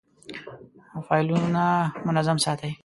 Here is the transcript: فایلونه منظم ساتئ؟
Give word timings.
فایلونه 1.07 1.65
منظم 2.05 2.37
ساتئ؟ 2.45 2.71